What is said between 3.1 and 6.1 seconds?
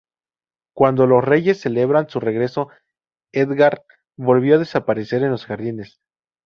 Edgard volvió a desaparecer en los jardines.